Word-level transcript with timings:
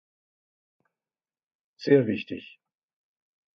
Sehr 1.77 2.07
wichtig. 2.07 2.59